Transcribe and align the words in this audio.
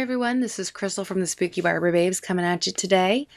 everyone, 0.00 0.40
this 0.40 0.58
is 0.58 0.70
Crystal 0.70 1.04
from 1.04 1.20
the 1.20 1.26
Spooky 1.26 1.60
Barber 1.60 1.92
Babes 1.92 2.20
coming 2.20 2.42
at 2.42 2.66
you 2.66 2.72
today. 2.72 3.28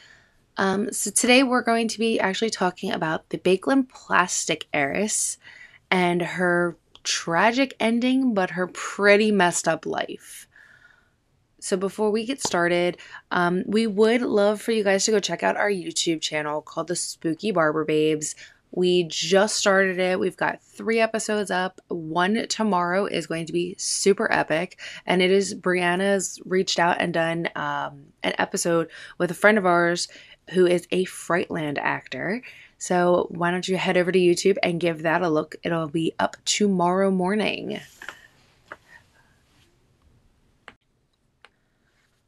Um, 0.56 0.90
so 0.94 1.10
today 1.10 1.42
we're 1.42 1.60
going 1.60 1.88
to 1.88 1.98
be 1.98 2.18
actually 2.18 2.48
talking 2.48 2.90
about 2.90 3.28
the 3.28 3.36
Baekeland 3.36 3.90
plastic 3.90 4.66
heiress 4.72 5.36
and 5.90 6.22
her 6.22 6.78
tragic 7.02 7.74
ending, 7.78 8.32
but 8.32 8.52
her 8.52 8.66
pretty 8.66 9.30
messed 9.30 9.68
up 9.68 9.84
life. 9.84 10.48
So 11.60 11.76
before 11.76 12.10
we 12.10 12.24
get 12.24 12.40
started, 12.40 12.96
um, 13.30 13.64
we 13.66 13.86
would 13.86 14.22
love 14.22 14.62
for 14.62 14.72
you 14.72 14.82
guys 14.82 15.04
to 15.04 15.10
go 15.10 15.20
check 15.20 15.42
out 15.42 15.58
our 15.58 15.70
YouTube 15.70 16.22
channel 16.22 16.62
called 16.62 16.88
the 16.88 16.96
Spooky 16.96 17.52
Barber 17.52 17.84
Babes. 17.84 18.34
We 18.76 19.04
just 19.04 19.54
started 19.54 20.00
it. 20.00 20.18
We've 20.18 20.36
got 20.36 20.60
three 20.60 20.98
episodes 20.98 21.50
up. 21.50 21.80
One 21.88 22.46
tomorrow 22.48 23.06
is 23.06 23.28
going 23.28 23.46
to 23.46 23.52
be 23.52 23.76
super 23.78 24.30
epic. 24.32 24.80
And 25.06 25.22
it 25.22 25.30
is 25.30 25.54
Brianna's 25.54 26.40
reached 26.44 26.80
out 26.80 26.96
and 27.00 27.14
done 27.14 27.48
um, 27.54 28.06
an 28.24 28.34
episode 28.36 28.90
with 29.16 29.30
a 29.30 29.34
friend 29.34 29.58
of 29.58 29.64
ours 29.64 30.08
who 30.50 30.66
is 30.66 30.88
a 30.90 31.04
Frightland 31.04 31.78
actor. 31.78 32.42
So 32.76 33.28
why 33.30 33.52
don't 33.52 33.68
you 33.68 33.76
head 33.76 33.96
over 33.96 34.10
to 34.10 34.18
YouTube 34.18 34.56
and 34.60 34.80
give 34.80 35.02
that 35.02 35.22
a 35.22 35.28
look? 35.28 35.54
It'll 35.62 35.88
be 35.88 36.12
up 36.18 36.36
tomorrow 36.44 37.12
morning. 37.12 37.80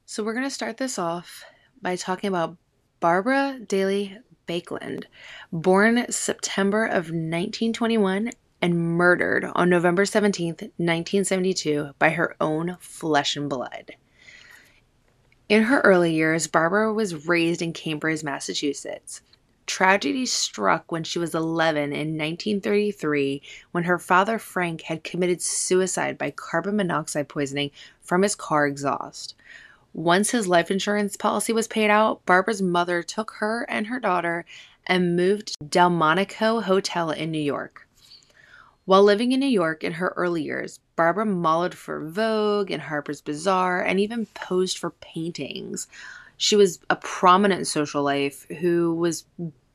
So 0.06 0.22
we're 0.22 0.32
going 0.32 0.46
to 0.46 0.50
start 0.50 0.76
this 0.76 0.96
off 0.96 1.44
by 1.82 1.96
talking 1.96 2.28
about 2.28 2.56
Barbara 3.00 3.58
Daly 3.66 4.16
Baekeland, 4.46 5.04
born 5.52 6.10
September 6.10 6.84
of 6.84 7.06
1921 7.06 8.30
and 8.62 8.96
murdered 8.96 9.44
on 9.54 9.68
November 9.68 10.04
17th, 10.04 10.62
1972 10.78 11.90
by 11.98 12.10
her 12.10 12.36
own 12.40 12.76
flesh 12.80 13.36
and 13.36 13.48
blood. 13.48 13.92
In 15.48 15.64
her 15.64 15.80
early 15.82 16.12
years, 16.12 16.48
Barbara 16.48 16.92
was 16.92 17.26
raised 17.26 17.62
in 17.62 17.72
Cambridge, 17.72 18.24
Massachusetts. 18.24 19.20
Tragedy 19.66 20.26
struck 20.26 20.90
when 20.90 21.04
she 21.04 21.18
was 21.18 21.34
11 21.34 21.92
in 21.92 22.16
1933 22.16 23.42
when 23.72 23.84
her 23.84 23.98
father 23.98 24.38
Frank 24.38 24.82
had 24.82 25.04
committed 25.04 25.42
suicide 25.42 26.16
by 26.16 26.30
carbon 26.30 26.76
monoxide 26.76 27.28
poisoning 27.28 27.70
from 28.00 28.22
his 28.22 28.34
car 28.34 28.66
exhaust. 28.66 29.34
Once 29.96 30.30
his 30.30 30.46
life 30.46 30.70
insurance 30.70 31.16
policy 31.16 31.54
was 31.54 31.66
paid 31.66 31.88
out, 31.88 32.22
Barbara's 32.26 32.60
mother 32.60 33.02
took 33.02 33.30
her 33.38 33.64
and 33.66 33.86
her 33.86 33.98
daughter 33.98 34.44
and 34.86 35.16
moved 35.16 35.46
to 35.46 35.64
Delmonico 35.64 36.60
Hotel 36.60 37.10
in 37.10 37.30
New 37.30 37.38
York. 37.38 37.88
While 38.84 39.02
living 39.04 39.32
in 39.32 39.40
New 39.40 39.46
York 39.46 39.82
in 39.82 39.94
her 39.94 40.12
early 40.14 40.42
years, 40.42 40.80
Barbara 40.96 41.24
modeled 41.24 41.74
for 41.74 42.06
Vogue 42.06 42.70
and 42.70 42.82
Harper's 42.82 43.22
Bazaar 43.22 43.80
and 43.80 43.98
even 43.98 44.26
posed 44.26 44.76
for 44.76 44.90
paintings. 44.90 45.86
She 46.36 46.56
was 46.56 46.78
a 46.90 46.96
prominent 46.96 47.66
social 47.66 48.02
life 48.02 48.46
who 48.60 48.94
was 48.94 49.24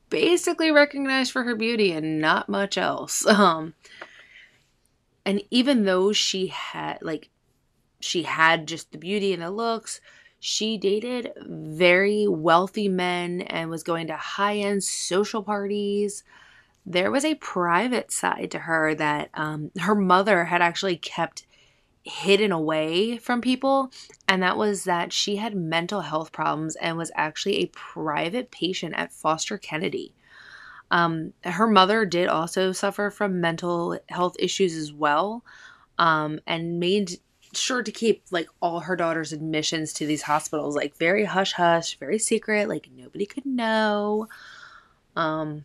basically 0.08 0.70
recognized 0.70 1.32
for 1.32 1.42
her 1.42 1.56
beauty 1.56 1.90
and 1.90 2.20
not 2.20 2.48
much 2.48 2.78
else. 2.78 3.26
Um, 3.28 3.74
and 5.26 5.42
even 5.50 5.84
though 5.84 6.12
she 6.12 6.46
had 6.46 6.98
like 7.00 7.28
she 8.02 8.24
had 8.24 8.66
just 8.66 8.92
the 8.92 8.98
beauty 8.98 9.32
and 9.32 9.42
the 9.42 9.50
looks, 9.50 10.00
she 10.38 10.76
dated 10.76 11.32
very 11.46 12.26
wealthy 12.26 12.88
men 12.88 13.42
and 13.42 13.70
was 13.70 13.82
going 13.82 14.08
to 14.08 14.16
high 14.16 14.56
end 14.56 14.82
social 14.82 15.42
parties. 15.42 16.24
There 16.84 17.12
was 17.12 17.24
a 17.24 17.36
private 17.36 18.10
side 18.10 18.50
to 18.50 18.58
her 18.58 18.94
that 18.96 19.30
um, 19.34 19.70
her 19.78 19.94
mother 19.94 20.46
had 20.46 20.60
actually 20.60 20.96
kept 20.96 21.46
hidden 22.02 22.50
away 22.50 23.18
from 23.18 23.40
people, 23.40 23.92
and 24.26 24.42
that 24.42 24.56
was 24.56 24.84
that 24.84 25.12
she 25.12 25.36
had 25.36 25.54
mental 25.54 26.00
health 26.00 26.32
problems 26.32 26.74
and 26.76 26.98
was 26.98 27.12
actually 27.14 27.58
a 27.58 27.66
private 27.66 28.50
patient 28.50 28.94
at 28.96 29.12
Foster 29.12 29.56
Kennedy. 29.56 30.12
Um, 30.90 31.32
her 31.44 31.68
mother 31.68 32.04
did 32.04 32.28
also 32.28 32.72
suffer 32.72 33.10
from 33.10 33.40
mental 33.40 33.98
health 34.08 34.34
issues 34.38 34.74
as 34.74 34.92
well, 34.92 35.44
um, 35.98 36.40
and 36.46 36.80
made 36.80 37.20
sure 37.54 37.82
to 37.82 37.92
keep 37.92 38.24
like 38.30 38.48
all 38.60 38.80
her 38.80 38.96
daughter's 38.96 39.32
admissions 39.32 39.92
to 39.94 40.06
these 40.06 40.22
hospitals 40.22 40.76
like 40.76 40.96
very 40.96 41.24
hush 41.24 41.52
hush, 41.52 41.98
very 41.98 42.18
secret, 42.18 42.68
like 42.68 42.88
nobody 42.94 43.26
could 43.26 43.46
know. 43.46 44.28
Um 45.16 45.64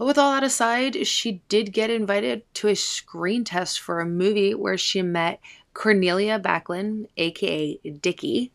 but 0.00 0.06
with 0.06 0.16
all 0.16 0.32
that 0.32 0.42
aside, 0.42 1.06
she 1.06 1.42
did 1.50 1.74
get 1.74 1.90
invited 1.90 2.42
to 2.54 2.68
a 2.68 2.74
screen 2.74 3.44
test 3.44 3.80
for 3.80 4.00
a 4.00 4.06
movie 4.06 4.54
where 4.54 4.78
she 4.78 5.02
met 5.02 5.40
Cornelia 5.74 6.40
Baekeland, 6.40 7.06
aka 7.18 7.76
Dickie. 8.00 8.50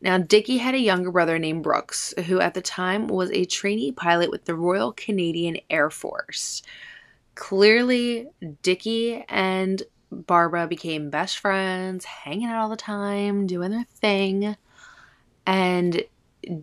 Now, 0.00 0.18
Dickie 0.18 0.58
had 0.58 0.76
a 0.76 0.78
younger 0.78 1.10
brother 1.10 1.40
named 1.40 1.64
Brooks, 1.64 2.14
who 2.26 2.40
at 2.40 2.54
the 2.54 2.62
time 2.62 3.08
was 3.08 3.30
a 3.32 3.46
trainee 3.46 3.90
pilot 3.90 4.30
with 4.30 4.44
the 4.44 4.54
Royal 4.54 4.92
Canadian 4.92 5.58
Air 5.68 5.90
Force. 5.90 6.62
Clearly, 7.34 8.28
Dickie 8.62 9.24
and 9.28 9.82
Barbara 10.10 10.66
became 10.66 11.10
best 11.10 11.38
friends, 11.38 12.04
hanging 12.04 12.48
out 12.48 12.60
all 12.60 12.68
the 12.68 12.76
time, 12.76 13.46
doing 13.46 13.70
their 13.70 13.86
thing. 13.94 14.56
And 15.46 16.02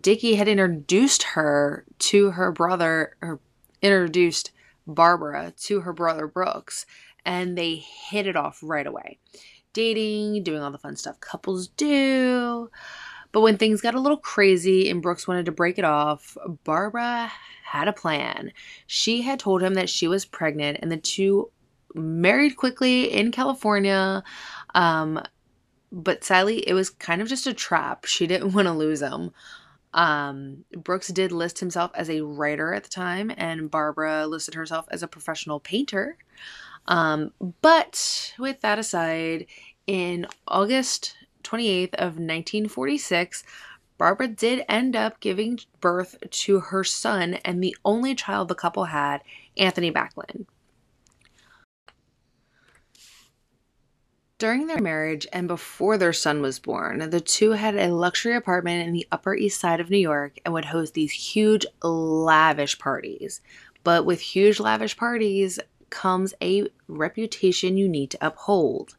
Dickie 0.00 0.34
had 0.34 0.48
introduced 0.48 1.22
her 1.22 1.84
to 1.98 2.30
her 2.32 2.52
brother, 2.52 3.16
or 3.22 3.40
introduced 3.82 4.50
Barbara 4.86 5.52
to 5.64 5.80
her 5.80 5.92
brother 5.92 6.26
Brooks, 6.26 6.86
and 7.24 7.56
they 7.56 7.76
hit 7.76 8.26
it 8.26 8.36
off 8.36 8.60
right 8.62 8.86
away. 8.86 9.18
Dating, 9.72 10.42
doing 10.42 10.62
all 10.62 10.70
the 10.70 10.78
fun 10.78 10.96
stuff 10.96 11.20
couples 11.20 11.68
do. 11.68 12.70
But 13.32 13.42
when 13.42 13.58
things 13.58 13.82
got 13.82 13.94
a 13.94 14.00
little 14.00 14.16
crazy 14.16 14.88
and 14.88 15.02
Brooks 15.02 15.28
wanted 15.28 15.44
to 15.46 15.52
break 15.52 15.78
it 15.78 15.84
off, 15.84 16.36
Barbara 16.64 17.30
had 17.64 17.86
a 17.86 17.92
plan. 17.92 18.52
She 18.86 19.22
had 19.22 19.38
told 19.38 19.62
him 19.62 19.74
that 19.74 19.90
she 19.90 20.08
was 20.08 20.24
pregnant, 20.24 20.78
and 20.80 20.90
the 20.90 20.96
two 20.96 21.50
married 21.98 22.56
quickly 22.56 23.12
in 23.12 23.32
California. 23.32 24.22
Um, 24.74 25.22
but 25.90 26.24
sadly, 26.24 26.58
it 26.68 26.74
was 26.74 26.90
kind 26.90 27.22
of 27.22 27.28
just 27.28 27.46
a 27.46 27.54
trap. 27.54 28.04
She 28.04 28.26
didn't 28.26 28.52
want 28.54 28.66
to 28.66 28.72
lose 28.72 29.00
him. 29.00 29.32
Um, 29.94 30.64
Brooks 30.76 31.08
did 31.08 31.32
list 31.32 31.60
himself 31.60 31.90
as 31.94 32.10
a 32.10 32.20
writer 32.20 32.74
at 32.74 32.84
the 32.84 32.90
time, 32.90 33.32
and 33.36 33.70
Barbara 33.70 34.26
listed 34.26 34.54
herself 34.54 34.86
as 34.90 35.02
a 35.02 35.08
professional 35.08 35.60
painter. 35.60 36.18
Um, 36.86 37.32
but 37.62 38.34
with 38.38 38.60
that 38.60 38.78
aside, 38.78 39.46
in 39.86 40.26
August 40.46 41.16
28th 41.42 41.94
of 41.94 42.18
1946, 42.18 43.44
Barbara 43.96 44.28
did 44.28 44.64
end 44.68 44.94
up 44.94 45.18
giving 45.20 45.58
birth 45.80 46.16
to 46.30 46.60
her 46.60 46.84
son 46.84 47.34
and 47.44 47.62
the 47.62 47.76
only 47.84 48.14
child 48.14 48.48
the 48.48 48.54
couple 48.54 48.84
had, 48.84 49.22
Anthony 49.56 49.90
Baekeland. 49.90 50.46
During 54.38 54.68
their 54.68 54.80
marriage 54.80 55.26
and 55.32 55.48
before 55.48 55.98
their 55.98 56.12
son 56.12 56.40
was 56.40 56.60
born, 56.60 57.10
the 57.10 57.20
two 57.20 57.52
had 57.52 57.74
a 57.74 57.92
luxury 57.92 58.36
apartment 58.36 58.86
in 58.86 58.92
the 58.92 59.06
Upper 59.10 59.34
East 59.34 59.60
Side 59.60 59.80
of 59.80 59.90
New 59.90 59.98
York 59.98 60.38
and 60.44 60.54
would 60.54 60.66
host 60.66 60.94
these 60.94 61.10
huge, 61.10 61.66
lavish 61.82 62.78
parties. 62.78 63.40
But 63.82 64.06
with 64.06 64.20
huge, 64.20 64.60
lavish 64.60 64.96
parties 64.96 65.58
comes 65.90 66.34
a 66.40 66.68
reputation 66.86 67.76
you 67.76 67.88
need 67.88 68.12
to 68.12 68.24
uphold. 68.24 68.94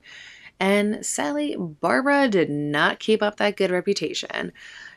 And 0.59 1.05
sadly, 1.05 1.55
Barbara 1.57 2.27
did 2.27 2.49
not 2.49 2.99
keep 2.99 3.23
up 3.23 3.37
that 3.37 3.55
good 3.55 3.71
reputation 3.71 4.51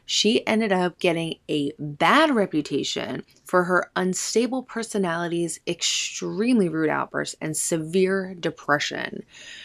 she 0.04 0.46
ended 0.46 0.72
up 0.72 0.98
getting 0.98 1.36
a 1.48 1.72
bad 1.78 2.34
reputation 2.34 3.22
for 3.44 3.64
her 3.64 3.90
unstable 3.96 4.62
personalities, 4.62 5.60
extremely 5.66 6.68
rude 6.68 6.90
outbursts, 6.90 7.36
and 7.40 7.56
severe 7.56 8.34
depression. 8.38 9.22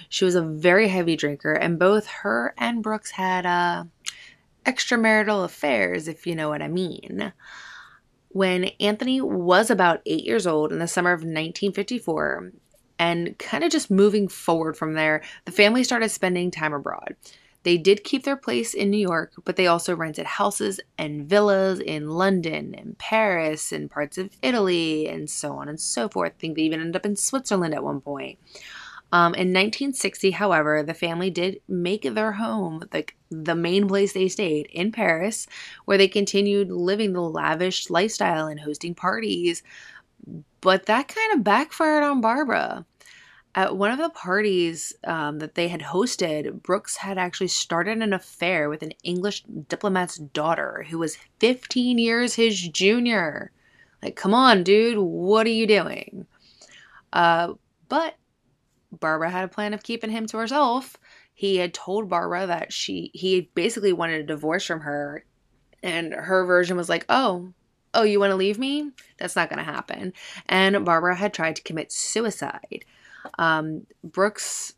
She 0.10 0.25
was 0.25 0.36
a 0.36 0.42
very 0.42 0.88
heavy 0.88 1.16
drinker, 1.16 1.54
and 1.54 1.80
both 1.80 2.07
her 2.07 2.54
and 2.57 2.84
Brooks 2.84 3.12
had 3.12 3.45
uh, 3.45 3.86
extramarital 4.66 5.44
affairs, 5.44 6.07
if 6.07 6.28
you 6.28 6.36
know 6.36 6.50
what 6.50 6.62
I 6.62 6.68
mean. 6.68 7.33
When 8.30 8.66
Anthony 8.80 9.22
was 9.22 9.72
about 9.72 10.01
eight 10.06 10.24
years 10.24 10.45
old 10.45 10.72
in 10.72 10.80
the 10.80 10.88
summer 10.88 11.12
of 11.12 11.22
1954, 11.22 12.51
and 13.00 13.38
kind 13.38 13.63
of 13.63 13.72
just 13.72 13.92
moving 13.92 14.28
forward 14.28 14.75
from 14.75 14.94
there, 14.94 15.22
the 15.45 15.51
family 15.51 15.83
started 15.83 16.10
spending 16.10 16.51
time 16.51 16.74
abroad. 16.74 17.16
They 17.68 17.78
did 17.78 18.06
keep 18.06 18.24
their 18.24 18.38
place 18.38 18.74
in 18.74 18.90
New 18.90 18.98
York, 18.98 19.34
but 19.44 19.58
they 19.58 19.68
also 19.68 19.94
rented 19.94 20.25
houses 20.25 20.80
and 20.98 21.28
villas 21.28 21.81
in 21.81 22.08
London 22.08 22.74
and 22.74 22.98
Paris 22.98 23.74
and 23.74 23.92
parts 23.92 24.18
of 24.18 24.30
Italy 24.42 25.06
and 25.10 25.30
so 25.30 25.52
on 25.58 25.68
and 25.68 25.78
so 25.78 26.08
forth. 26.08 26.31
I 26.31 26.40
think 26.40 26.56
they 26.56 26.62
even 26.62 26.80
ended 26.80 26.96
up 26.96 27.06
in 27.06 27.18
Switzerland 27.18 27.74
at 27.74 27.84
one 27.84 28.00
point. 28.00 28.40
Um, 29.12 29.34
in 29.34 29.50
1960, 29.50 30.31
however, 30.31 30.81
the 30.81 30.94
family 30.94 31.30
did 31.30 31.60
make 31.68 32.04
their 32.04 32.31
home, 32.31 32.84
like 32.94 33.18
the 33.30 33.54
main 33.54 33.86
place 33.86 34.14
they 34.14 34.30
stayed, 34.30 34.68
in 34.68 34.94
Paris, 34.94 35.46
where 35.84 35.98
they 35.98 36.08
continued 36.08 36.72
living 36.72 37.12
the 37.12 37.19
lavish 37.19 37.90
lifestyle 37.90 38.48
and 38.48 38.62
hosting 38.62 38.96
parties. 38.96 39.62
But 40.62 40.86
that 40.86 41.10
kind 41.10 41.34
of 41.34 41.44
backfired 41.44 42.04
on 42.04 42.22
Barbara. 42.22 42.86
At 43.57 43.75
one 43.75 43.89
of 43.89 43.98
the 43.98 44.12
parties 44.12 44.94
um, 45.04 45.39
that 45.39 45.56
they 45.56 45.68
had 45.68 45.81
hosted, 45.81 46.62
Brooks 46.62 46.98
had 46.98 47.18
actually 47.18 47.48
started 47.48 48.04
an 48.04 48.13
affair 48.13 48.69
with 48.69 48.83
an 48.83 48.94
English 49.01 49.42
diplomat's 49.68 50.18
daughter 50.18 50.86
who 50.88 51.00
was 51.00 51.18
15 51.39 51.98
years 51.98 52.36
his 52.36 52.68
junior. 52.68 53.51
Like, 54.04 54.15
come 54.15 54.36
on, 54.36 54.63
dude, 54.63 55.00
what 55.00 55.48
are 55.48 55.50
you 55.50 55.65
doing? 55.65 56.27
Uh, 57.12 57.56
but 57.89 58.18
Barbara 58.92 59.31
had 59.31 59.45
a 59.45 59.48
plan 59.48 59.74
of 59.74 59.81
keeping 59.81 60.12
him 60.12 60.27
to 60.27 60.38
herself. 60.38 60.95
He 61.33 61.57
had 61.57 61.74
told 61.74 62.09
Barbara 62.09 62.45
that 62.45 62.71
she 62.71 63.09
he 63.15 63.50
basically 63.56 63.92
wanted 63.92 64.19
a 64.19 64.24
divorce 64.24 64.65
from 64.68 64.81
her, 64.81 65.25
and 65.81 66.13
her 66.13 66.45
version 66.45 66.77
was 66.77 66.89
like, 66.89 67.06
"Oh, 67.09 67.54
oh, 67.95 68.04
you 68.04 68.19
want 68.19 68.30
to 68.30 68.36
leave 68.36 68.59
me? 68.59 68.92
That's 69.18 69.36
not 69.36 69.50
going 69.50 69.57
to 69.57 69.71
happen." 69.71 70.13
And 70.48 70.86
Barbara 70.86 71.15
had 71.15 71.33
tried 71.33 71.56
to 71.56 71.63
commit 71.63 71.92
suicide. 71.92 72.86
Um, 73.38 73.85
Brooks, 74.03 74.74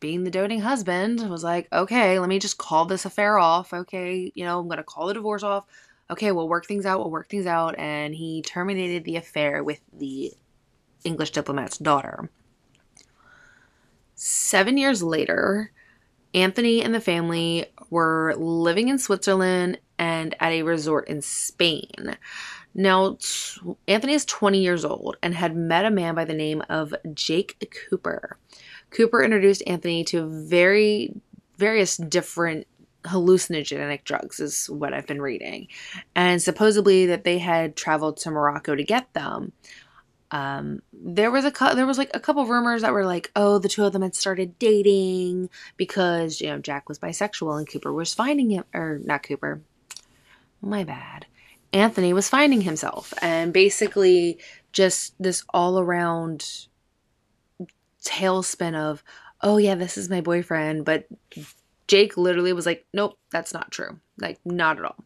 being 0.00 0.24
the 0.24 0.30
doting 0.30 0.60
husband, 0.60 1.28
was 1.28 1.44
like, 1.44 1.68
okay, 1.72 2.18
let 2.18 2.28
me 2.28 2.38
just 2.38 2.58
call 2.58 2.86
this 2.86 3.04
affair 3.04 3.38
off. 3.38 3.72
Okay, 3.72 4.32
you 4.34 4.44
know, 4.44 4.60
I'm 4.60 4.68
going 4.68 4.78
to 4.78 4.84
call 4.84 5.06
the 5.06 5.14
divorce 5.14 5.42
off. 5.42 5.64
Okay, 6.10 6.32
we'll 6.32 6.48
work 6.48 6.66
things 6.66 6.86
out. 6.86 7.00
We'll 7.00 7.10
work 7.10 7.28
things 7.28 7.46
out. 7.46 7.78
And 7.78 8.14
he 8.14 8.42
terminated 8.42 9.04
the 9.04 9.16
affair 9.16 9.64
with 9.64 9.80
the 9.92 10.32
English 11.04 11.30
diplomat's 11.30 11.78
daughter. 11.78 12.30
Seven 14.14 14.78
years 14.78 15.02
later, 15.02 15.72
Anthony 16.34 16.82
and 16.82 16.94
the 16.94 17.00
family 17.00 17.66
were 17.90 18.34
living 18.36 18.88
in 18.88 18.98
Switzerland 18.98 19.78
and 19.98 20.34
at 20.40 20.52
a 20.52 20.62
resort 20.62 21.08
in 21.08 21.22
Spain. 21.22 22.16
Now, 22.74 23.18
Anthony 23.86 24.14
is 24.14 24.24
20 24.24 24.60
years 24.60 24.84
old 24.84 25.16
and 25.22 25.34
had 25.34 25.56
met 25.56 25.84
a 25.84 25.90
man 25.90 26.14
by 26.14 26.24
the 26.24 26.34
name 26.34 26.62
of 26.68 26.94
Jake 27.14 27.72
Cooper. 27.88 28.36
Cooper 28.90 29.22
introduced 29.22 29.62
Anthony 29.66 30.04
to 30.04 30.26
very 30.26 31.14
various 31.56 31.96
different 31.96 32.66
hallucinogenic 33.04 34.04
drugs 34.04 34.40
is 34.40 34.68
what 34.68 34.92
I've 34.92 35.06
been 35.06 35.20
reading. 35.20 35.68
And 36.14 36.42
supposedly 36.42 37.06
that 37.06 37.24
they 37.24 37.38
had 37.38 37.76
traveled 37.76 38.16
to 38.18 38.30
Morocco 38.30 38.74
to 38.74 38.82
get 38.82 39.12
them. 39.12 39.52
Um, 40.30 40.82
there 40.92 41.30
was 41.30 41.44
a 41.44 41.52
there 41.76 41.86
was 41.86 41.98
like 41.98 42.10
a 42.12 42.18
couple 42.18 42.44
rumors 42.46 42.82
that 42.82 42.92
were 42.92 43.06
like, 43.06 43.30
oh, 43.36 43.58
the 43.58 43.68
two 43.68 43.84
of 43.84 43.92
them 43.92 44.02
had 44.02 44.16
started 44.16 44.58
dating 44.58 45.48
because 45.76 46.40
you 46.40 46.48
know 46.48 46.58
Jack 46.58 46.88
was 46.88 46.98
bisexual 46.98 47.56
and 47.56 47.68
Cooper 47.68 47.92
was 47.92 48.14
finding 48.14 48.50
him 48.50 48.64
or 48.74 49.00
not 49.04 49.22
Cooper. 49.22 49.60
My 50.60 50.82
bad. 50.82 51.26
Anthony 51.74 52.12
was 52.12 52.28
finding 52.28 52.60
himself 52.60 53.12
and 53.20 53.52
basically 53.52 54.38
just 54.72 55.14
this 55.18 55.44
all 55.52 55.80
around 55.80 56.68
tailspin 58.04 58.76
of, 58.76 59.02
oh 59.42 59.56
yeah, 59.56 59.74
this 59.74 59.98
is 59.98 60.08
my 60.08 60.20
boyfriend. 60.20 60.84
But 60.84 61.06
Jake 61.88 62.16
literally 62.16 62.52
was 62.52 62.64
like, 62.64 62.86
nope, 62.94 63.18
that's 63.30 63.52
not 63.52 63.72
true. 63.72 63.98
Like, 64.18 64.38
not 64.44 64.78
at 64.78 64.84
all. 64.84 65.04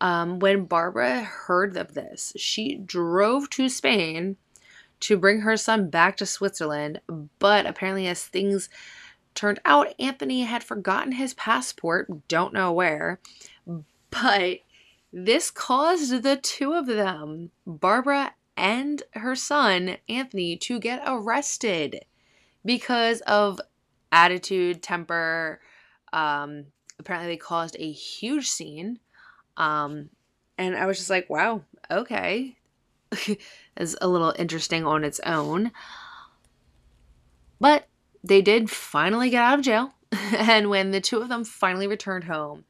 Um, 0.00 0.38
when 0.38 0.66
Barbara 0.66 1.24
heard 1.24 1.76
of 1.76 1.94
this, 1.94 2.32
she 2.36 2.76
drove 2.76 3.50
to 3.50 3.68
Spain 3.68 4.36
to 5.00 5.16
bring 5.16 5.40
her 5.40 5.56
son 5.56 5.90
back 5.90 6.16
to 6.18 6.26
Switzerland. 6.26 7.00
But 7.40 7.66
apparently, 7.66 8.06
as 8.06 8.24
things 8.24 8.68
turned 9.34 9.60
out, 9.64 9.92
Anthony 9.98 10.44
had 10.44 10.62
forgotten 10.62 11.12
his 11.12 11.34
passport, 11.34 12.28
don't 12.28 12.54
know 12.54 12.70
where. 12.70 13.18
But 13.66 14.60
this 15.16 15.48
caused 15.52 16.24
the 16.24 16.36
two 16.36 16.72
of 16.72 16.86
them, 16.86 17.52
Barbara 17.64 18.34
and 18.56 19.00
her 19.12 19.36
son, 19.36 19.98
Anthony, 20.08 20.56
to 20.56 20.80
get 20.80 21.04
arrested 21.06 22.04
because 22.64 23.20
of 23.20 23.60
attitude, 24.10 24.82
temper. 24.82 25.60
Um, 26.12 26.66
apparently, 26.98 27.32
they 27.32 27.36
caused 27.36 27.76
a 27.78 27.92
huge 27.92 28.50
scene. 28.50 28.98
Um, 29.56 30.10
and 30.58 30.76
I 30.76 30.86
was 30.86 30.98
just 30.98 31.10
like, 31.10 31.30
wow, 31.30 31.62
okay. 31.88 32.56
is 33.76 33.96
a 34.00 34.08
little 34.08 34.34
interesting 34.36 34.84
on 34.84 35.04
its 35.04 35.20
own. 35.20 35.70
But 37.60 37.86
they 38.24 38.42
did 38.42 38.68
finally 38.68 39.30
get 39.30 39.44
out 39.44 39.60
of 39.60 39.64
jail. 39.64 39.94
and 40.12 40.70
when 40.70 40.90
the 40.90 41.00
two 41.00 41.18
of 41.18 41.28
them 41.28 41.44
finally 41.44 41.86
returned 41.86 42.24
home, 42.24 42.64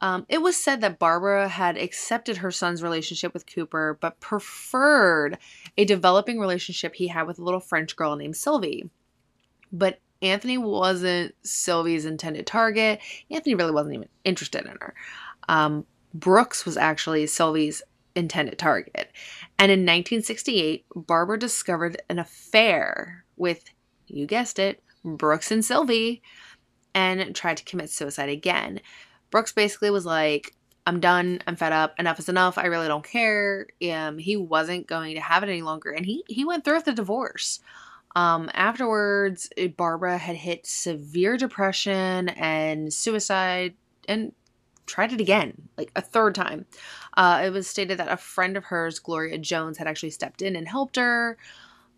um, 0.00 0.26
it 0.28 0.42
was 0.42 0.56
said 0.56 0.80
that 0.80 0.98
Barbara 0.98 1.48
had 1.48 1.76
accepted 1.76 2.38
her 2.38 2.50
son's 2.50 2.82
relationship 2.82 3.32
with 3.32 3.46
Cooper, 3.46 3.96
but 4.00 4.20
preferred 4.20 5.38
a 5.78 5.84
developing 5.84 6.38
relationship 6.38 6.94
he 6.94 7.08
had 7.08 7.26
with 7.26 7.38
a 7.38 7.44
little 7.44 7.60
French 7.60 7.96
girl 7.96 8.16
named 8.16 8.36
Sylvie. 8.36 8.90
But 9.72 10.00
Anthony 10.20 10.58
wasn't 10.58 11.34
Sylvie's 11.42 12.04
intended 12.04 12.46
target. 12.46 13.00
Anthony 13.30 13.54
really 13.54 13.72
wasn't 13.72 13.94
even 13.94 14.08
interested 14.24 14.64
in 14.64 14.76
her. 14.80 14.94
Um, 15.48 15.86
Brooks 16.12 16.64
was 16.64 16.76
actually 16.76 17.26
Sylvie's 17.26 17.82
intended 18.14 18.58
target. 18.58 19.10
And 19.58 19.70
in 19.70 19.80
1968, 19.80 20.86
Barbara 20.94 21.38
discovered 21.38 22.00
an 22.08 22.18
affair 22.18 23.24
with, 23.36 23.64
you 24.06 24.26
guessed 24.26 24.58
it, 24.58 24.82
Brooks 25.04 25.50
and 25.50 25.64
Sylvie, 25.64 26.22
and 26.94 27.34
tried 27.34 27.56
to 27.58 27.64
commit 27.64 27.90
suicide 27.90 28.28
again. 28.28 28.80
Brooks 29.34 29.50
basically 29.50 29.90
was 29.90 30.06
like, 30.06 30.54
I'm 30.86 31.00
done. 31.00 31.40
I'm 31.44 31.56
fed 31.56 31.72
up. 31.72 31.98
Enough 31.98 32.20
is 32.20 32.28
enough. 32.28 32.56
I 32.56 32.66
really 32.66 32.86
don't 32.86 33.04
care. 33.04 33.66
Um, 33.90 34.16
he 34.16 34.36
wasn't 34.36 34.86
going 34.86 35.16
to 35.16 35.20
have 35.20 35.42
it 35.42 35.48
any 35.48 35.62
longer, 35.62 35.90
and 35.90 36.06
he 36.06 36.22
he 36.28 36.44
went 36.44 36.64
through 36.64 36.76
with 36.76 36.84
the 36.84 36.92
divorce. 36.92 37.58
Um, 38.14 38.48
afterwards, 38.54 39.50
Barbara 39.76 40.18
had 40.18 40.36
hit 40.36 40.68
severe 40.68 41.36
depression 41.36 42.28
and 42.28 42.94
suicide, 42.94 43.74
and 44.06 44.30
tried 44.86 45.12
it 45.12 45.20
again, 45.20 45.68
like 45.76 45.90
a 45.96 46.00
third 46.00 46.36
time. 46.36 46.66
Uh, 47.16 47.42
it 47.44 47.50
was 47.50 47.66
stated 47.66 47.98
that 47.98 48.12
a 48.12 48.16
friend 48.16 48.56
of 48.56 48.66
hers, 48.66 49.00
Gloria 49.00 49.38
Jones, 49.38 49.78
had 49.78 49.88
actually 49.88 50.10
stepped 50.10 50.42
in 50.42 50.54
and 50.54 50.68
helped 50.68 50.94
her. 50.94 51.36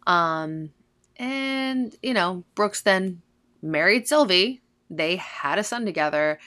Um, 0.07 0.71
and 1.19 1.95
you 2.03 2.15
know, 2.15 2.45
Brooks 2.55 2.81
then 2.81 3.21
married 3.61 4.09
Sylvie. 4.09 4.63
They 4.89 5.17
had 5.17 5.59
a 5.59 5.65
son 5.65 5.85
together 5.85 6.39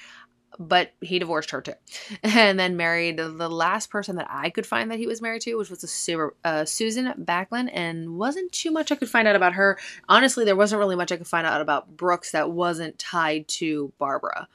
but 0.57 0.92
he 1.01 1.19
divorced 1.19 1.51
her 1.51 1.62
too, 1.62 1.74
and 2.24 2.60
then 2.60 2.78
married 2.78 3.18
the 3.18 3.50
last 3.50 3.90
person 3.90 4.16
that 4.16 4.28
I 4.30 4.50
could 4.50 4.66
find 4.66 4.89
that 4.91 5.00
he 5.00 5.08
was 5.08 5.22
married 5.22 5.41
to, 5.44 5.56
which 5.56 5.70
was 5.70 5.84
a 5.84 5.88
super, 5.88 6.36
uh, 6.44 6.65
Susan 6.65 7.13
Baekeland, 7.24 7.70
and 7.74 8.18
wasn't 8.18 8.51
too 8.51 8.72
much 8.72 8.91
I 8.91 8.96
could 8.96 9.10
find 9.10 9.27
out 9.27 9.36
about 9.36 9.53
her. 9.53 9.77
Honestly, 10.08 10.46
there 10.46 10.56
wasn't 10.56 10.79
really 10.79 10.96
much 10.96 11.12
I 11.12 11.18
could 11.18 11.27
find 11.27 11.46
out 11.46 11.62
about 11.62 11.96
Brooks 11.96 12.32
that 12.32 12.51
wasn't 12.51 12.98
tied 12.98 13.48
to 13.50 13.91
Barbara, 14.00 14.48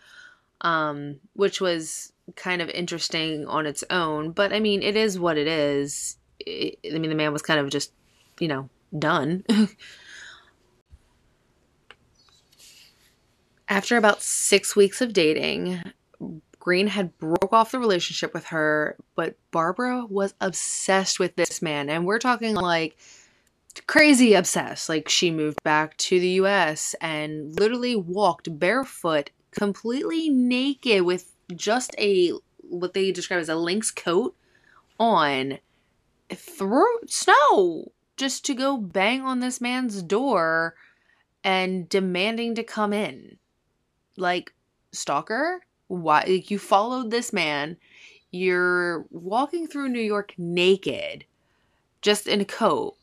um, 0.61 1.21
which 1.35 1.61
was 1.61 2.13
kind 2.37 2.63
of 2.63 2.71
interesting 2.71 3.47
on 3.47 3.67
its 3.67 3.85
own. 3.91 4.31
But 4.33 4.53
I 4.53 4.61
mean, 4.61 4.83
it 4.83 4.97
is 4.97 5.19
what 5.19 5.37
it 5.37 5.47
is. 5.47 6.17
It, 6.41 6.79
I 6.93 6.99
mean, 6.99 7.11
the 7.11 7.17
man 7.17 7.33
was 7.33 7.43
kind 7.43 7.61
of 7.61 7.71
just, 7.71 7.93
you 8.41 8.49
know, 8.49 8.69
done. 8.99 9.45
After 13.69 13.97
about 13.97 14.23
six 14.23 14.77
weeks 14.77 15.01
of 15.01 15.13
dating, 15.13 15.83
Green 16.59 16.87
had 16.87 17.17
broke 17.19 17.53
off 17.53 17.73
the 17.73 17.79
relationship 17.79 18.33
with 18.33 18.47
her, 18.47 18.97
but 19.15 19.37
Barbara 19.51 20.07
was 20.07 20.35
obsessed 20.41 21.19
with 21.19 21.37
this 21.37 21.61
man. 21.61 21.89
And 21.89 22.07
we're 22.07 22.19
talking 22.19 22.55
like 22.55 22.97
crazy 23.87 24.35
obsessed. 24.35 24.89
Like 24.89 25.09
she 25.09 25.31
moved 25.31 25.63
back 25.63 25.97
to 25.99 26.19
the 26.19 26.29
US 26.41 26.95
and 27.01 27.59
literally 27.59 27.97
walked 27.97 28.59
barefoot, 28.59 29.31
completely 29.51 30.29
naked 30.29 31.03
with 31.03 31.33
just 31.55 31.95
a 31.99 32.33
what 32.61 32.95
they 32.95 33.13
describe 33.13 33.41
as 33.41 33.49
a 33.49 33.55
lynx 33.55 33.91
coat 33.91 34.35
on 34.99 35.59
through 36.31 36.99
snow 37.07 37.93
just 38.17 38.45
to 38.47 38.55
go 38.55 38.79
bang 38.79 39.21
on 39.21 39.41
this 39.41 39.61
man's 39.61 40.03
door 40.03 40.75
and 41.43 41.89
demanding 41.89 42.55
to 42.55 42.63
come 42.63 42.93
in 42.93 43.37
like 44.17 44.53
stalker 44.93 45.61
why 45.89 46.25
like, 46.27 46.51
you 46.51 46.59
followed 46.59 47.11
this 47.11 47.33
man 47.33 47.77
you're 48.31 49.07
walking 49.11 49.67
through 49.67 49.89
new 49.89 50.01
york 50.01 50.35
naked 50.39 51.25
just 52.03 52.27
in 52.27 52.41
a 52.41 52.45
coat 52.45 52.97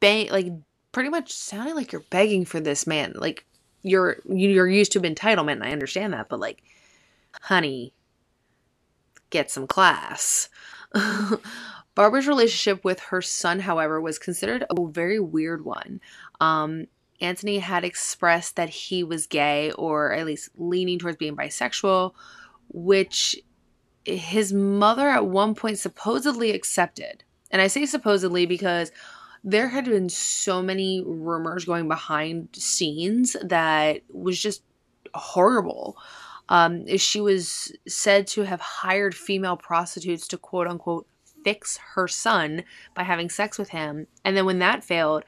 bang 0.00 0.28
like 0.30 0.48
pretty 0.92 1.08
much 1.08 1.32
sounding 1.32 1.74
like 1.74 1.92
you're 1.92 2.02
begging 2.10 2.44
for 2.44 2.60
this 2.60 2.86
man 2.86 3.12
like 3.16 3.44
you're 3.82 4.18
you're 4.28 4.68
used 4.68 4.92
to 4.92 5.00
entitlement 5.00 5.52
and 5.52 5.64
i 5.64 5.72
understand 5.72 6.12
that 6.12 6.28
but 6.28 6.40
like 6.40 6.62
honey 7.40 7.92
get 9.30 9.50
some 9.50 9.66
class 9.66 10.48
Barbara's 11.94 12.26
relationship 12.26 12.84
with 12.84 13.00
her 13.00 13.20
son, 13.20 13.60
however, 13.60 14.00
was 14.00 14.18
considered 14.18 14.64
a 14.70 14.86
very 14.86 15.20
weird 15.20 15.64
one. 15.64 16.00
Um, 16.40 16.86
Anthony 17.20 17.58
had 17.58 17.84
expressed 17.84 18.56
that 18.56 18.68
he 18.68 19.04
was 19.04 19.26
gay 19.26 19.70
or 19.72 20.12
at 20.12 20.26
least 20.26 20.50
leaning 20.56 20.98
towards 20.98 21.16
being 21.16 21.36
bisexual, 21.36 22.12
which 22.72 23.36
his 24.04 24.52
mother 24.52 25.08
at 25.08 25.26
one 25.26 25.54
point 25.54 25.78
supposedly 25.78 26.50
accepted. 26.50 27.22
And 27.50 27.62
I 27.62 27.68
say 27.68 27.86
supposedly 27.86 28.46
because 28.46 28.90
there 29.44 29.68
had 29.68 29.84
been 29.84 30.08
so 30.08 30.62
many 30.62 31.02
rumors 31.04 31.64
going 31.64 31.88
behind 31.88 32.48
scenes 32.52 33.36
that 33.42 34.02
was 34.12 34.40
just 34.40 34.62
horrible. 35.14 35.96
Um, 36.48 36.86
she 36.96 37.20
was 37.20 37.72
said 37.86 38.26
to 38.28 38.42
have 38.42 38.60
hired 38.60 39.14
female 39.14 39.56
prostitutes 39.56 40.28
to 40.28 40.38
quote 40.38 40.66
unquote 40.66 41.06
fix 41.44 41.78
her 41.94 42.06
son 42.06 42.62
by 42.94 43.02
having 43.02 43.28
sex 43.28 43.58
with 43.58 43.70
him. 43.70 44.06
And 44.24 44.36
then 44.36 44.46
when 44.46 44.60
that 44.60 44.84
failed, 44.84 45.24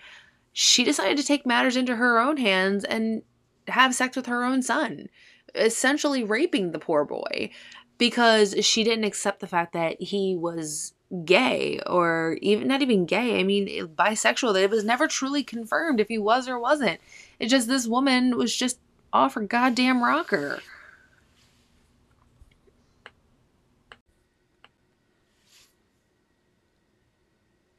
she 0.55 0.85
decided 0.85 1.19
to 1.19 1.25
take 1.25 1.45
matters 1.45 1.77
into 1.77 1.97
her 1.97 2.19
own 2.19 2.37
hands 2.37 2.85
and 2.85 3.23
have 3.67 3.95
sex 3.95 4.17
with 4.17 4.27
her 4.27 4.45
own 4.45 4.63
son, 4.63 5.09
essentially 5.55 6.23
raping 6.23 6.71
the 6.71 6.79
poor 6.79 7.05
boy 7.05 7.51
because 7.99 8.55
she 8.61 8.85
didn't 8.85 9.05
accept 9.05 9.41
the 9.41 9.49
fact 9.49 9.73
that 9.73 10.01
he 10.01 10.37
was 10.37 10.95
gay 11.25 11.81
or 11.87 12.39
even 12.41 12.69
not 12.69 12.83
even 12.83 13.05
gay. 13.05 13.41
I 13.41 13.43
mean, 13.43 13.69
eh, 13.69 13.83
bisexual. 13.83 14.55
That 14.55 14.63
it 14.63 14.71
was 14.71 14.85
never 14.85 15.09
truly 15.09 15.43
confirmed 15.43 15.99
if 15.99 16.09
he 16.09 16.19
was 16.19 16.49
or 16.49 16.59
wasn't. 16.59 17.01
It 17.41 17.49
just 17.49 17.67
this 17.67 17.89
woman 17.89 18.37
was 18.37 18.55
just 18.55 18.79
off 19.13 19.35
her 19.35 19.41
goddamn 19.41 20.05
rocker. 20.05 20.61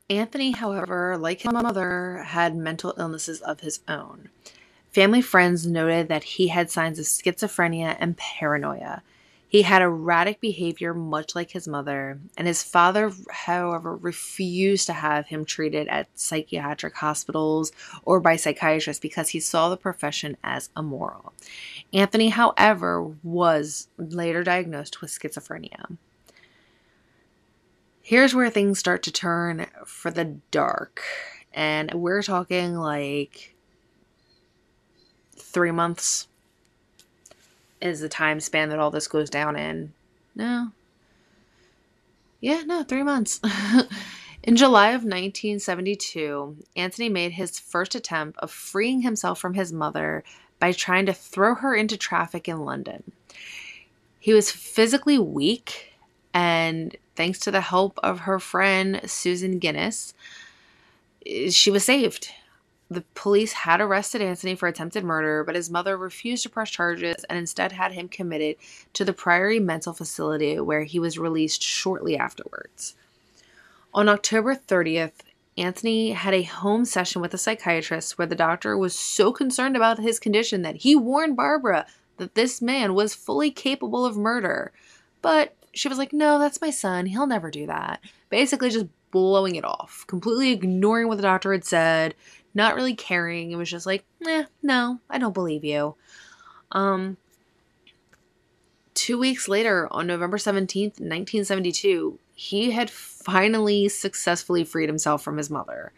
Anthony, 0.09 0.51
however, 0.51 1.17
like 1.17 1.41
his 1.41 1.51
mother, 1.51 2.23
had 2.27 2.55
mental 2.55 2.93
illnesses 2.97 3.41
of 3.41 3.61
his 3.61 3.79
own. 3.87 4.29
Family 4.91 5.21
friends 5.21 5.65
noted 5.65 6.09
that 6.09 6.23
he 6.23 6.49
had 6.49 6.69
signs 6.69 6.99
of 6.99 7.05
schizophrenia 7.05 7.97
and 7.99 8.15
paranoia. 8.15 9.01
He 9.47 9.63
had 9.63 9.81
erratic 9.81 10.39
behavior, 10.39 10.93
much 10.93 11.33
like 11.33 11.51
his 11.51 11.67
mother, 11.67 12.19
and 12.37 12.45
his 12.45 12.61
father, 12.61 13.11
however, 13.31 13.95
refused 13.95 14.85
to 14.87 14.93
have 14.93 15.27
him 15.27 15.43
treated 15.43 15.87
at 15.87 16.07
psychiatric 16.13 16.95
hospitals 16.95 17.71
or 18.03 18.19
by 18.19 18.35
psychiatrists 18.35 18.99
because 18.99 19.29
he 19.29 19.39
saw 19.39 19.69
the 19.69 19.77
profession 19.77 20.37
as 20.43 20.69
immoral. 20.77 21.33
Anthony, 21.93 22.29
however, 22.29 23.15
was 23.23 23.87
later 23.97 24.43
diagnosed 24.43 25.01
with 25.01 25.09
schizophrenia. 25.09 25.97
Here's 28.07 28.35
where 28.35 28.51
things 28.51 28.77
start 28.77 29.01
to 29.01 29.11
turn 29.11 29.65
for 29.83 30.11
the 30.11 30.37
dark, 30.51 31.01
and 31.55 31.91
we're 31.91 32.21
talking 32.21 32.75
like 32.75 33.55
three 35.35 35.71
months 35.71 36.27
is 37.81 38.01
the 38.01 38.07
time 38.07 38.39
span 38.39 38.69
that 38.69 38.77
all 38.77 38.91
this 38.91 39.07
goes 39.07 39.31
down 39.31 39.55
in. 39.55 39.91
No. 40.35 40.69
Yeah, 42.41 42.61
no, 42.63 42.83
three 42.83 43.01
months. 43.01 43.41
in 44.43 44.55
July 44.55 44.89
of 44.89 45.01
1972, 45.01 46.57
Anthony 46.75 47.09
made 47.09 47.31
his 47.31 47.59
first 47.59 47.95
attempt 47.95 48.37
of 48.37 48.51
freeing 48.51 49.01
himself 49.01 49.39
from 49.39 49.55
his 49.55 49.73
mother 49.73 50.23
by 50.59 50.73
trying 50.73 51.07
to 51.07 51.13
throw 51.13 51.55
her 51.55 51.73
into 51.73 51.97
traffic 51.97 52.47
in 52.47 52.65
London. 52.65 53.13
He 54.19 54.31
was 54.31 54.51
physically 54.51 55.17
weak, 55.17 55.94
and 56.35 56.97
thanks 57.15 57.39
to 57.39 57.49
the 57.49 57.61
help 57.61 57.97
of 58.03 58.19
her 58.19 58.39
friend 58.39 58.99
Susan 59.05 59.57
Guinness, 59.57 60.13
she 61.49 61.71
was 61.71 61.85
saved. 61.85 62.29
The 62.89 63.05
police 63.15 63.53
had 63.53 63.79
arrested 63.79 64.21
Anthony 64.21 64.53
for 64.53 64.67
attempted 64.67 65.05
murder, 65.05 65.45
but 65.45 65.55
his 65.55 65.71
mother 65.71 65.97
refused 65.97 66.43
to 66.43 66.49
press 66.49 66.69
charges 66.69 67.23
and 67.29 67.39
instead 67.39 67.71
had 67.71 67.93
him 67.93 68.09
committed 68.09 68.57
to 68.93 69.05
the 69.05 69.13
Priory 69.13 69.61
Mental 69.61 69.93
Facility 69.93 70.59
where 70.59 70.83
he 70.83 70.99
was 70.99 71.17
released 71.17 71.63
shortly 71.63 72.17
afterwards. 72.17 72.95
On 73.93 74.09
October 74.09 74.55
30th, 74.55 75.21
Anthony 75.57 76.11
had 76.11 76.33
a 76.33 76.43
home 76.43 76.83
session 76.83 77.21
with 77.21 77.33
a 77.33 77.37
psychiatrist 77.37 78.17
where 78.17 78.27
the 78.27 78.35
doctor 78.35 78.77
was 78.77 78.93
so 78.93 79.31
concerned 79.31 79.77
about 79.77 79.99
his 79.99 80.19
condition 80.19 80.63
that 80.63 80.75
he 80.75 80.97
warned 80.97 81.37
Barbara 81.37 81.85
that 82.17 82.35
this 82.35 82.61
man 82.61 82.93
was 82.93 83.15
fully 83.15 83.51
capable 83.51 84.05
of 84.05 84.17
murder. 84.17 84.73
But 85.21 85.55
she 85.75 85.87
was 85.87 85.97
like, 85.97 86.13
No, 86.13 86.39
that's 86.39 86.61
my 86.61 86.69
son. 86.69 87.05
He'll 87.05 87.27
never 87.27 87.51
do 87.51 87.67
that. 87.67 88.01
Basically, 88.29 88.69
just 88.69 88.87
blowing 89.11 89.55
it 89.55 89.63
off, 89.63 90.03
completely 90.07 90.51
ignoring 90.51 91.07
what 91.07 91.15
the 91.15 91.23
doctor 91.23 91.53
had 91.53 91.63
said, 91.63 92.15
not 92.53 92.75
really 92.75 92.95
caring. 92.95 93.51
It 93.51 93.55
was 93.55 93.69
just 93.69 93.85
like, 93.85 94.03
eh, 94.27 94.43
no, 94.61 94.99
I 95.09 95.17
don't 95.17 95.33
believe 95.33 95.63
you. 95.63 95.95
Um, 96.73 97.15
two 98.93 99.17
weeks 99.17 99.47
later, 99.47 99.87
on 99.89 100.07
November 100.07 100.37
17th, 100.37 100.99
1972, 100.99 102.19
he 102.33 102.71
had 102.71 102.89
finally 102.89 103.87
successfully 103.87 104.65
freed 104.65 104.89
himself 104.89 105.23
from 105.23 105.37
his 105.37 105.49
mother. 105.49 105.93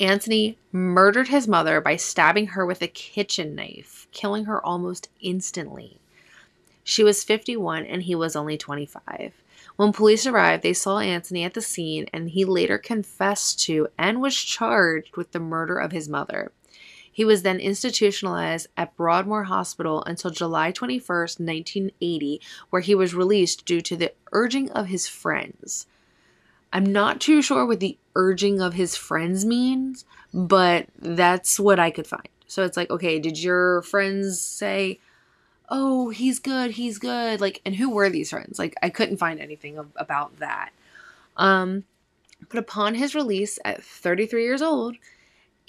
Anthony 0.00 0.58
murdered 0.72 1.28
his 1.28 1.46
mother 1.46 1.80
by 1.80 1.94
stabbing 1.94 2.48
her 2.48 2.66
with 2.66 2.82
a 2.82 2.88
kitchen 2.88 3.54
knife, 3.54 4.08
killing 4.10 4.46
her 4.46 4.64
almost 4.66 5.10
instantly. 5.20 6.00
She 6.84 7.04
was 7.04 7.24
51 7.24 7.86
and 7.86 8.02
he 8.02 8.14
was 8.14 8.34
only 8.36 8.58
25. 8.58 9.32
When 9.76 9.92
police 9.92 10.26
arrived, 10.26 10.62
they 10.62 10.72
saw 10.72 10.98
Anthony 10.98 11.44
at 11.44 11.54
the 11.54 11.62
scene 11.62 12.06
and 12.12 12.30
he 12.30 12.44
later 12.44 12.78
confessed 12.78 13.60
to 13.64 13.88
and 13.96 14.20
was 14.20 14.36
charged 14.36 15.16
with 15.16 15.32
the 15.32 15.40
murder 15.40 15.78
of 15.78 15.92
his 15.92 16.08
mother. 16.08 16.52
He 17.10 17.24
was 17.24 17.42
then 17.42 17.60
institutionalized 17.60 18.68
at 18.76 18.96
Broadmoor 18.96 19.44
Hospital 19.44 20.02
until 20.04 20.30
July 20.30 20.72
21st, 20.72 21.40
1980, 21.40 22.40
where 22.70 22.80
he 22.80 22.94
was 22.94 23.14
released 23.14 23.66
due 23.66 23.82
to 23.82 23.96
the 23.96 24.12
urging 24.32 24.70
of 24.70 24.86
his 24.86 25.06
friends. 25.06 25.86
I'm 26.72 26.86
not 26.86 27.20
too 27.20 27.42
sure 27.42 27.66
what 27.66 27.80
the 27.80 27.98
urging 28.16 28.62
of 28.62 28.72
his 28.72 28.96
friends 28.96 29.44
means, 29.44 30.06
but 30.32 30.86
that's 30.98 31.60
what 31.60 31.78
I 31.78 31.90
could 31.90 32.06
find. 32.06 32.28
So 32.46 32.64
it's 32.64 32.78
like, 32.78 32.90
okay, 32.90 33.18
did 33.18 33.42
your 33.42 33.82
friends 33.82 34.40
say, 34.40 34.98
oh, 35.74 36.10
he's 36.10 36.38
good, 36.38 36.72
he's 36.72 36.98
good. 36.98 37.40
Like, 37.40 37.62
and 37.64 37.74
who 37.74 37.88
were 37.88 38.10
these 38.10 38.30
friends? 38.30 38.58
Like, 38.58 38.74
I 38.82 38.90
couldn't 38.90 39.16
find 39.16 39.40
anything 39.40 39.78
of, 39.78 39.88
about 39.96 40.38
that. 40.38 40.70
Um, 41.38 41.84
but 42.50 42.58
upon 42.58 42.94
his 42.94 43.14
release 43.14 43.58
at 43.64 43.82
33 43.82 44.44
years 44.44 44.60
old, 44.60 44.96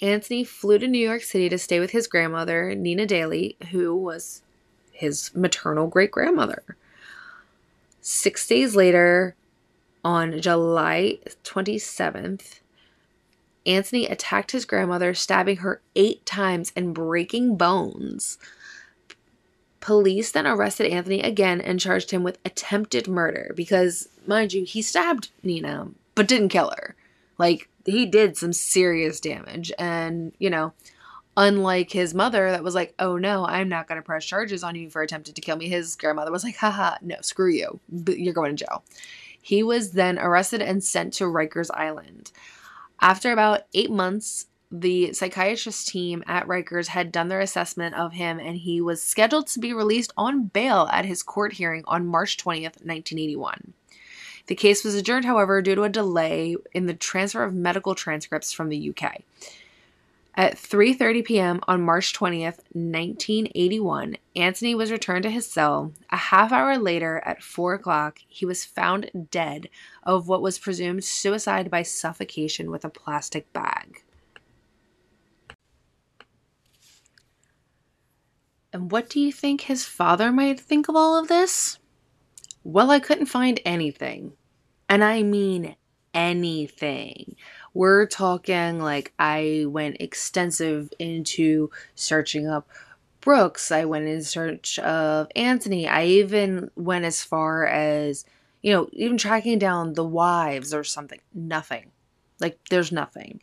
Anthony 0.02 0.44
flew 0.44 0.78
to 0.78 0.86
New 0.86 0.98
York 0.98 1.22
City 1.22 1.48
to 1.48 1.56
stay 1.56 1.80
with 1.80 1.92
his 1.92 2.06
grandmother, 2.06 2.74
Nina 2.74 3.06
Daly, 3.06 3.56
who 3.70 3.96
was 3.96 4.42
his 4.92 5.34
maternal 5.34 5.86
great 5.86 6.10
grandmother. 6.10 6.76
Six 8.02 8.46
days 8.46 8.76
later, 8.76 9.34
on 10.04 10.38
July 10.38 11.18
27th, 11.44 12.60
Anthony 13.64 14.06
attacked 14.06 14.50
his 14.50 14.66
grandmother, 14.66 15.14
stabbing 15.14 15.58
her 15.58 15.80
eight 15.96 16.26
times 16.26 16.70
and 16.76 16.92
breaking 16.92 17.56
bones. 17.56 18.36
Police 19.84 20.32
then 20.32 20.46
arrested 20.46 20.90
Anthony 20.90 21.20
again 21.20 21.60
and 21.60 21.78
charged 21.78 22.10
him 22.10 22.22
with 22.22 22.38
attempted 22.42 23.06
murder 23.06 23.52
because, 23.54 24.08
mind 24.26 24.54
you, 24.54 24.64
he 24.64 24.80
stabbed 24.80 25.28
Nina 25.42 25.88
but 26.14 26.26
didn't 26.26 26.48
kill 26.48 26.72
her. 26.74 26.96
Like, 27.36 27.68
he 27.84 28.06
did 28.06 28.38
some 28.38 28.54
serious 28.54 29.20
damage. 29.20 29.70
And, 29.78 30.32
you 30.38 30.48
know, 30.48 30.72
unlike 31.36 31.90
his 31.90 32.14
mother 32.14 32.50
that 32.50 32.64
was 32.64 32.74
like, 32.74 32.94
oh 32.98 33.18
no, 33.18 33.44
I'm 33.44 33.68
not 33.68 33.86
going 33.86 34.00
to 34.00 34.02
press 34.02 34.24
charges 34.24 34.64
on 34.64 34.74
you 34.74 34.88
for 34.88 35.02
attempting 35.02 35.34
to 35.34 35.42
kill 35.42 35.56
me, 35.56 35.68
his 35.68 35.96
grandmother 35.96 36.32
was 36.32 36.44
like, 36.44 36.56
haha, 36.56 36.96
no, 37.02 37.16
screw 37.20 37.50
you. 37.50 37.78
You're 38.08 38.32
going 38.32 38.56
to 38.56 38.64
jail. 38.64 38.84
He 39.42 39.62
was 39.62 39.90
then 39.90 40.18
arrested 40.18 40.62
and 40.62 40.82
sent 40.82 41.12
to 41.14 41.24
Rikers 41.24 41.68
Island. 41.74 42.32
After 43.02 43.32
about 43.32 43.66
eight 43.74 43.90
months 43.90 44.46
the 44.80 45.12
psychiatrist 45.12 45.86
team 45.86 46.24
at 46.26 46.48
Rikers 46.48 46.88
had 46.88 47.12
done 47.12 47.28
their 47.28 47.40
assessment 47.40 47.94
of 47.94 48.12
him 48.12 48.40
and 48.40 48.56
he 48.56 48.80
was 48.80 49.00
scheduled 49.00 49.46
to 49.48 49.60
be 49.60 49.72
released 49.72 50.12
on 50.16 50.46
bail 50.46 50.88
at 50.92 51.04
his 51.04 51.22
court 51.22 51.52
hearing 51.52 51.84
on 51.86 52.06
March 52.06 52.36
20th, 52.36 52.82
1981. 52.82 53.72
The 54.46 54.56
case 54.56 54.82
was 54.82 54.96
adjourned, 54.96 55.26
however, 55.26 55.62
due 55.62 55.76
to 55.76 55.84
a 55.84 55.88
delay 55.88 56.56
in 56.72 56.86
the 56.86 56.94
transfer 56.94 57.44
of 57.44 57.54
medical 57.54 57.94
transcripts 57.94 58.52
from 58.52 58.68
the 58.68 58.90
UK. 58.90 59.22
At 60.36 60.56
3:30 60.56 61.24
p.m. 61.24 61.60
on 61.68 61.80
March 61.80 62.12
20th, 62.12 62.58
1981, 62.72 64.16
Anthony 64.34 64.74
was 64.74 64.90
returned 64.90 65.22
to 65.22 65.30
his 65.30 65.46
cell. 65.46 65.92
A 66.10 66.16
half 66.16 66.50
hour 66.50 66.76
later, 66.76 67.22
at 67.24 67.44
4 67.44 67.74
o'clock, 67.74 68.18
he 68.26 68.44
was 68.44 68.64
found 68.64 69.28
dead 69.30 69.68
of 70.02 70.26
what 70.26 70.42
was 70.42 70.58
presumed 70.58 71.04
suicide 71.04 71.70
by 71.70 71.82
suffocation 71.82 72.72
with 72.72 72.84
a 72.84 72.90
plastic 72.90 73.50
bag. 73.52 74.02
And 78.74 78.90
what 78.90 79.08
do 79.08 79.20
you 79.20 79.30
think 79.30 79.60
his 79.60 79.84
father 79.84 80.32
might 80.32 80.58
think 80.58 80.88
of 80.88 80.96
all 80.96 81.16
of 81.16 81.28
this? 81.28 81.78
Well, 82.64 82.90
I 82.90 82.98
couldn't 82.98 83.26
find 83.26 83.60
anything. 83.64 84.32
And 84.88 85.04
I 85.04 85.22
mean 85.22 85.76
anything. 86.12 87.36
We're 87.72 88.06
talking 88.06 88.80
like 88.80 89.12
I 89.16 89.66
went 89.68 89.98
extensive 90.00 90.92
into 90.98 91.70
searching 91.94 92.48
up 92.48 92.68
Brooks. 93.20 93.70
I 93.70 93.84
went 93.84 94.08
in 94.08 94.24
search 94.24 94.80
of 94.80 95.28
Anthony. 95.36 95.86
I 95.86 96.06
even 96.06 96.72
went 96.74 97.04
as 97.04 97.22
far 97.22 97.66
as, 97.66 98.24
you 98.60 98.72
know, 98.72 98.88
even 98.92 99.18
tracking 99.18 99.60
down 99.60 99.92
the 99.92 100.04
wives 100.04 100.74
or 100.74 100.82
something. 100.82 101.20
Nothing. 101.32 101.92
Like, 102.40 102.58
there's 102.70 102.90
nothing. 102.90 103.40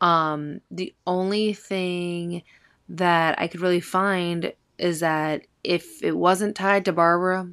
Um, 0.00 0.62
the 0.70 0.94
only 1.06 1.52
thing 1.52 2.42
that 2.88 3.38
I 3.38 3.48
could 3.48 3.60
really 3.60 3.80
find 3.80 4.54
is 4.82 5.00
that 5.00 5.46
if 5.62 6.02
it 6.02 6.16
wasn't 6.16 6.56
tied 6.56 6.84
to 6.84 6.92
Barbara, 6.92 7.48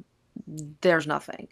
there's 0.80 1.06
nothing. 1.06 1.48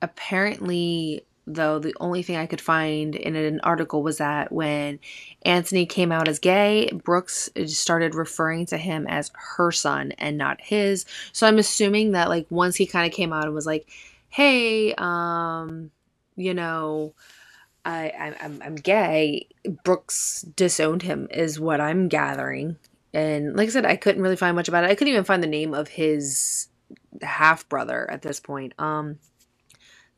Apparently, 0.00 1.24
though, 1.46 1.78
the 1.78 1.94
only 2.00 2.22
thing 2.22 2.36
I 2.36 2.46
could 2.46 2.62
find 2.62 3.14
in 3.14 3.36
an 3.36 3.60
article 3.60 4.02
was 4.02 4.18
that 4.18 4.50
when 4.50 4.98
Anthony 5.42 5.84
came 5.84 6.10
out 6.10 6.28
as 6.28 6.38
gay, 6.38 6.90
Brooks 7.04 7.50
started 7.66 8.14
referring 8.14 8.64
to 8.66 8.78
him 8.78 9.06
as 9.06 9.30
her 9.56 9.70
son 9.70 10.12
and 10.12 10.38
not 10.38 10.60
his. 10.60 11.04
So 11.32 11.46
I'm 11.46 11.58
assuming 11.58 12.12
that, 12.12 12.30
like, 12.30 12.46
once 12.48 12.76
he 12.76 12.86
kind 12.86 13.06
of 13.06 13.14
came 13.14 13.32
out 13.32 13.44
and 13.44 13.54
was 13.54 13.66
like, 13.66 13.86
hey, 14.28 14.94
um, 14.96 15.90
you 16.36 16.54
know, 16.54 17.12
I, 17.84 18.34
I'm, 18.40 18.62
I'm 18.64 18.74
gay. 18.76 19.48
Brooks 19.84 20.42
disowned 20.56 21.02
him, 21.02 21.28
is 21.30 21.58
what 21.58 21.80
I'm 21.80 22.08
gathering. 22.08 22.76
And 23.14 23.56
like 23.56 23.68
I 23.68 23.72
said, 23.72 23.86
I 23.86 23.96
couldn't 23.96 24.22
really 24.22 24.36
find 24.36 24.56
much 24.56 24.68
about 24.68 24.84
it. 24.84 24.90
I 24.90 24.94
couldn't 24.94 25.12
even 25.12 25.24
find 25.24 25.42
the 25.42 25.48
name 25.48 25.74
of 25.74 25.88
his 25.88 26.68
half 27.20 27.68
brother 27.68 28.10
at 28.10 28.22
this 28.22 28.40
point. 28.40 28.72
Um, 28.78 29.18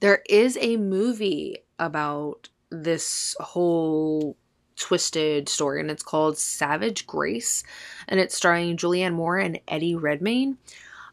there 0.01 0.23
is 0.29 0.59
a 0.61 0.77
movie 0.77 1.59
about 1.79 2.49
this 2.71 3.35
whole 3.41 4.37
twisted 4.77 5.49
story, 5.49 5.81
and 5.81 5.91
it's 5.91 6.03
called 6.03 6.39
Savage 6.39 7.07
Grace, 7.07 7.63
and 8.09 8.21
it's 8.21 8.37
starring 8.37 8.77
Julianne 8.77 9.15
Moore 9.15 9.39
and 9.39 9.61
Eddie 9.69 9.95
Redmayne. 9.95 10.59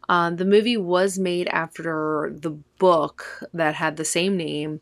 Um, 0.09 0.35
the 0.35 0.45
movie 0.45 0.77
was 0.77 1.17
made 1.17 1.47
after 1.47 2.33
the 2.35 2.51
book 2.79 3.43
that 3.53 3.75
had 3.75 3.97
the 3.97 4.05
same 4.05 4.35
name. 4.35 4.81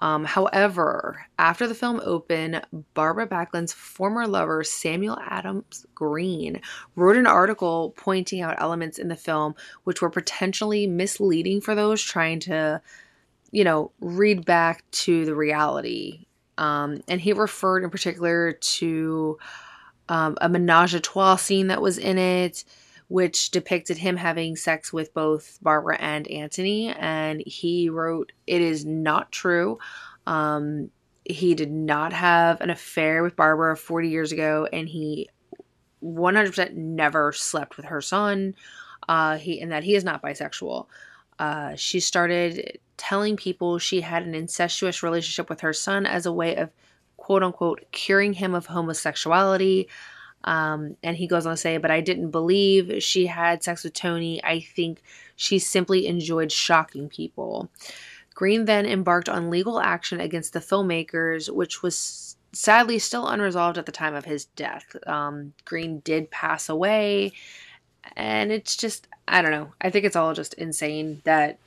Um, 0.00 0.24
however, 0.24 1.26
after 1.38 1.66
the 1.66 1.74
film 1.74 2.00
opened, 2.04 2.62
Barbara 2.94 3.26
Baekeland's 3.26 3.72
former 3.72 4.26
lover, 4.26 4.62
Samuel 4.62 5.18
Adams 5.26 5.86
Green, 5.94 6.60
wrote 6.94 7.16
an 7.16 7.26
article 7.26 7.94
pointing 7.96 8.40
out 8.40 8.60
elements 8.60 8.98
in 8.98 9.08
the 9.08 9.16
film 9.16 9.54
which 9.84 10.00
were 10.00 10.10
potentially 10.10 10.86
misleading 10.86 11.60
for 11.60 11.74
those 11.74 12.00
trying 12.00 12.38
to, 12.40 12.80
you 13.50 13.64
know, 13.64 13.90
read 14.00 14.44
back 14.44 14.88
to 14.92 15.24
the 15.24 15.34
reality. 15.34 16.26
Um, 16.58 17.02
and 17.08 17.20
he 17.20 17.32
referred 17.32 17.82
in 17.82 17.90
particular 17.90 18.52
to 18.52 19.38
um, 20.08 20.38
a 20.40 20.48
menage 20.48 20.94
a 20.94 21.00
trois 21.00 21.36
scene 21.36 21.66
that 21.68 21.82
was 21.82 21.98
in 21.98 22.18
it 22.18 22.64
which 23.08 23.50
depicted 23.50 23.96
him 23.96 24.16
having 24.16 24.54
sex 24.54 24.92
with 24.92 25.12
both 25.14 25.58
Barbara 25.62 25.96
and 25.98 26.28
Anthony. 26.28 26.88
And 26.90 27.42
he 27.46 27.88
wrote, 27.88 28.32
It 28.46 28.60
is 28.60 28.84
not 28.84 29.32
true. 29.32 29.78
Um, 30.26 30.90
he 31.24 31.54
did 31.54 31.70
not 31.70 32.12
have 32.12 32.60
an 32.60 32.70
affair 32.70 33.22
with 33.22 33.36
Barbara 33.36 33.76
40 33.76 34.08
years 34.08 34.32
ago, 34.32 34.68
and 34.72 34.88
he 34.88 35.28
100% 36.02 36.74
never 36.74 37.32
slept 37.32 37.76
with 37.76 37.86
her 37.86 38.00
son. 38.00 38.54
Uh, 39.08 39.36
he 39.38 39.60
and 39.60 39.72
that 39.72 39.84
he 39.84 39.94
is 39.94 40.04
not 40.04 40.22
bisexual. 40.22 40.86
Uh, 41.38 41.74
she 41.76 42.00
started 42.00 42.78
telling 42.96 43.36
people 43.36 43.78
she 43.78 44.00
had 44.00 44.24
an 44.24 44.34
incestuous 44.34 45.02
relationship 45.02 45.48
with 45.48 45.60
her 45.60 45.72
son 45.72 46.04
as 46.04 46.26
a 46.26 46.32
way 46.32 46.56
of 46.56 46.70
quote 47.16 47.42
unquote 47.42 47.84
curing 47.92 48.34
him 48.34 48.54
of 48.54 48.66
homosexuality. 48.66 49.88
Um, 50.48 50.96
and 51.02 51.14
he 51.14 51.26
goes 51.26 51.44
on 51.44 51.52
to 51.52 51.56
say, 51.58 51.76
but 51.76 51.90
I 51.90 52.00
didn't 52.00 52.30
believe 52.30 53.02
she 53.02 53.26
had 53.26 53.62
sex 53.62 53.84
with 53.84 53.92
Tony. 53.92 54.42
I 54.42 54.60
think 54.60 55.02
she 55.36 55.58
simply 55.58 56.06
enjoyed 56.06 56.50
shocking 56.50 57.10
people. 57.10 57.68
Green 58.34 58.64
then 58.64 58.86
embarked 58.86 59.28
on 59.28 59.50
legal 59.50 59.78
action 59.78 60.20
against 60.20 60.54
the 60.54 60.60
filmmakers, 60.60 61.50
which 61.52 61.82
was 61.82 62.36
sadly 62.52 62.98
still 62.98 63.28
unresolved 63.28 63.76
at 63.76 63.84
the 63.84 63.92
time 63.92 64.14
of 64.14 64.24
his 64.24 64.46
death. 64.56 64.96
Um, 65.06 65.52
Green 65.66 66.00
did 66.00 66.30
pass 66.30 66.70
away, 66.70 67.32
and 68.16 68.50
it's 68.50 68.74
just, 68.74 69.06
I 69.26 69.42
don't 69.42 69.50
know. 69.50 69.74
I 69.82 69.90
think 69.90 70.06
it's 70.06 70.16
all 70.16 70.32
just 70.32 70.54
insane 70.54 71.20
that 71.24 71.58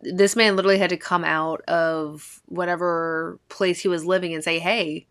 this 0.00 0.36
man 0.36 0.56
literally 0.56 0.78
had 0.78 0.88
to 0.88 0.96
come 0.96 1.24
out 1.24 1.60
of 1.68 2.40
whatever 2.46 3.38
place 3.50 3.80
he 3.80 3.88
was 3.88 4.06
living 4.06 4.32
and 4.32 4.42
say, 4.42 4.58
hey, 4.58 5.06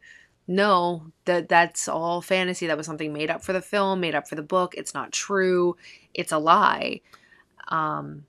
no 0.50 1.12
that 1.26 1.48
that's 1.48 1.88
all 1.88 2.22
fantasy. 2.22 2.66
That 2.66 2.76
was 2.76 2.88
something 2.88 3.14
made 3.14 3.30
up 3.30 3.44
for 3.44 3.54
the 3.54 3.62
film 3.62 4.00
made 4.00 4.16
up 4.16 4.28
for 4.28 4.34
the 4.34 4.42
book. 4.42 4.74
It's 4.76 4.96
not 4.96 5.12
true. 5.12 5.78
It's 6.16 6.32
a 6.32 6.40
lie. 6.40 7.02
Um 7.68 8.26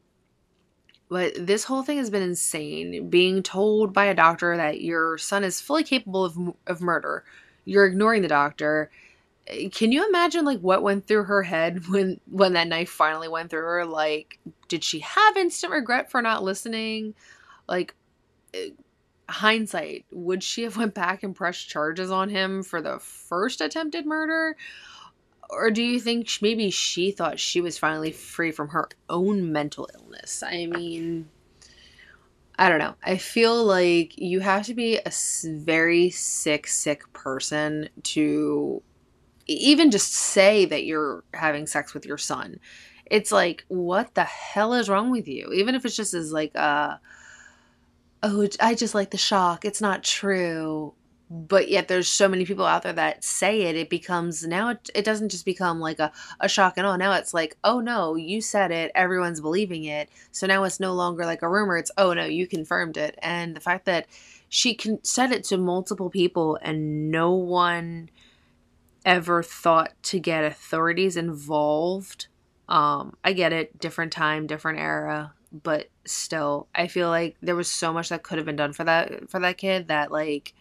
but 1.09 1.33
this 1.35 1.65
whole 1.65 1.83
thing 1.83 1.97
has 1.97 2.11
been 2.11 2.23
insane. 2.23 3.09
Being 3.09 3.43
told 3.43 3.95
by 3.95 4.05
a 4.05 4.15
doctor 4.15 4.55
that 4.55 4.83
your 4.83 5.17
son 5.17 5.43
is 5.43 5.63
fully 5.63 5.83
capable 5.83 6.25
of, 6.25 6.37
of 6.67 6.83
murder. 6.83 7.25
You're 7.65 7.87
ignoring 7.87 8.21
the 8.21 8.29
doctor. 8.29 8.91
Can 9.73 9.91
you 9.91 10.07
imagine 10.07 10.45
like 10.45 10.61
what 10.61 10.83
went 10.83 11.07
through 11.07 11.25
her 11.25 11.43
head 11.43 11.87
when 11.89 12.21
when 12.31 12.53
that 12.53 12.69
knife 12.69 12.91
finally 12.91 13.29
went 13.29 13.49
through 13.49 13.63
her? 13.63 13.87
Like 13.87 14.39
did 14.69 14.85
she 14.85 14.99
have 14.99 15.39
instant 15.39 15.73
regret 15.73 16.11
for 16.11 16.21
not 16.21 16.45
listening? 16.45 17.15
Like 17.67 17.95
hindsight, 19.31 20.05
would 20.11 20.43
she 20.43 20.63
have 20.63 20.77
went 20.79 20.95
back 20.95 21.23
and 21.23 21.35
pressed 21.35 21.69
charges 21.69 22.11
on 22.11 22.29
him 22.29 22.63
for 22.63 22.83
the 22.83 22.99
first 22.99 23.61
attempted 23.61 24.07
murder? 24.07 24.57
Or 25.49 25.71
do 25.71 25.83
you 25.83 25.99
think 25.99 26.29
maybe 26.41 26.71
she 26.71 27.11
thought 27.11 27.41
she 27.41 27.61
was 27.61 27.77
finally 27.77 28.13
free 28.13 28.53
from 28.53 28.69
her 28.69 28.89
own 29.09 29.51
mental 29.53 29.89
illness? 29.95 30.45
I 30.45 30.67
mean, 30.67 31.29
I 32.57 32.69
don't 32.69 32.79
know. 32.79 32.95
I 33.03 33.17
feel 33.17 33.65
like 33.65 34.17
you 34.17 34.41
have 34.41 34.67
to 34.67 34.75
be 34.75 34.99
a 34.99 35.11
very 35.45 36.11
sick, 36.11 36.67
sick 36.69 37.11
person 37.13 37.89
to 38.03 38.83
even 39.47 39.91
just 39.91 40.13
say 40.13 40.67
that 40.67 40.85
you're 40.85 41.25
having 41.35 41.67
sex 41.67 41.95
with 41.95 42.07
your 42.07 42.19
son. 42.19 42.61
It's 43.07 43.33
like, 43.33 43.65
what 43.69 44.15
the 44.15 44.25
hell 44.25 44.75
is 44.75 44.89
wrong 44.89 45.11
with 45.11 45.27
you? 45.27 45.53
Even 45.53 45.75
if 45.75 45.85
it's 45.85 45.97
just 45.97 46.15
as 46.15 46.33
like 46.33 46.55
a 46.55 47.01
oh, 48.23 48.47
I 48.61 48.75
just 48.75 48.95
like 48.95 49.11
the 49.11 49.19
shock. 49.19 49.65
It's 49.65 49.81
not 49.81 50.05
true. 50.05 50.95
But 51.33 51.69
yet 51.69 51.87
there's 51.87 52.09
so 52.09 52.27
many 52.27 52.45
people 52.45 52.67
out 52.67 52.83
there 52.83 52.93
that 52.93 53.23
say 53.23 53.63
it. 53.63 53.77
It 53.77 53.89
becomes 53.89 54.45
now 54.45 54.71
it, 54.71 54.91
it 54.97 55.05
doesn't 55.05 55.29
just 55.29 55.45
become 55.45 55.79
like 55.79 56.01
a, 56.01 56.11
a 56.41 56.49
shock 56.49 56.75
and 56.77 56.85
oh 56.85 56.97
now 56.97 57.13
it's 57.13 57.33
like, 57.33 57.57
oh 57.63 57.79
no, 57.79 58.17
you 58.17 58.41
said 58.41 58.73
it, 58.73 58.91
everyone's 58.97 59.41
believing 59.41 59.85
it. 59.85 60.11
So 60.33 60.49
now 60.49 60.65
it's 60.65 60.81
no 60.81 60.93
longer 60.93 61.25
like 61.25 61.43
a 61.43 61.49
rumor, 61.49 61.77
it's 61.77 61.93
oh 61.97 62.15
no, 62.15 62.25
you 62.25 62.49
confirmed 62.49 62.97
it. 62.97 63.17
And 63.23 63.55
the 63.55 63.61
fact 63.61 63.85
that 63.85 64.07
she 64.49 64.75
can 64.75 65.05
said 65.05 65.31
it 65.31 65.45
to 65.45 65.57
multiple 65.57 66.11
people 66.11 66.59
and 66.63 67.13
no 67.13 67.31
one 67.31 68.11
ever 69.05 69.43
thought 69.43 69.93
to 70.03 70.19
get 70.19 70.45
authorities 70.45 71.17
involved. 71.17 72.27
Um, 72.69 73.17
I 73.25 73.33
get 73.33 73.53
it, 73.53 73.79
different 73.79 74.13
time, 74.13 74.49
different 74.49 74.81
era, 74.81 75.33
but 75.53 75.89
still 76.05 76.69
i 76.75 76.87
feel 76.87 77.09
like 77.09 77.37
there 77.43 77.57
was 77.57 77.71
so 77.71 77.93
much 77.93 78.09
that 78.09 78.23
could 78.23 78.39
have 78.39 78.47
been 78.47 78.57
done 78.57 78.73
for 78.73 78.85
that 78.85 79.29
for 79.29 79.41
that 79.41 79.59
kid 79.59 79.89
that 79.89 80.13
like 80.13 80.55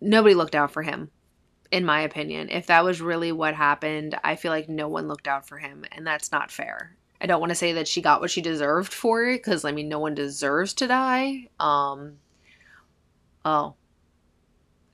nobody 0.00 0.34
looked 0.34 0.54
out 0.54 0.70
for 0.70 0.82
him 0.82 1.10
in 1.70 1.84
my 1.84 2.00
opinion. 2.00 2.48
If 2.48 2.66
that 2.66 2.84
was 2.84 3.00
really 3.00 3.32
what 3.32 3.54
happened 3.54 4.18
i 4.24 4.36
feel 4.36 4.52
like 4.52 4.68
no 4.68 4.88
one 4.88 5.08
looked 5.08 5.28
out 5.28 5.46
for 5.46 5.58
him 5.58 5.84
and 5.92 6.06
that's 6.06 6.32
not 6.32 6.50
fair. 6.50 6.96
I 7.20 7.26
don't 7.26 7.40
want 7.40 7.50
to 7.50 7.56
say 7.56 7.72
that 7.74 7.88
she 7.88 8.00
got 8.00 8.20
what 8.20 8.30
she 8.30 8.40
deserved 8.40 8.92
for 8.92 9.24
it 9.24 9.38
because 9.38 9.64
i 9.64 9.72
mean 9.72 9.88
no 9.88 9.98
one 9.98 10.14
deserves 10.14 10.72
to 10.74 10.86
die 10.86 11.48
um 11.60 12.14
oh. 13.44 13.74